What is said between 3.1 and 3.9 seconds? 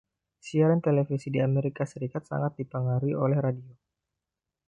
oleh radio.